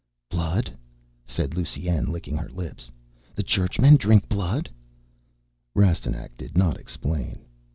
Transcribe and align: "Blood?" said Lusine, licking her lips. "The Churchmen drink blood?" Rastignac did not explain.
"Blood?" 0.31 0.75
said 1.27 1.53
Lusine, 1.55 2.11
licking 2.11 2.35
her 2.35 2.49
lips. 2.49 2.89
"The 3.35 3.43
Churchmen 3.43 3.97
drink 3.97 4.27
blood?" 4.27 4.67
Rastignac 5.75 6.35
did 6.37 6.57
not 6.57 6.79
explain. 6.79 7.37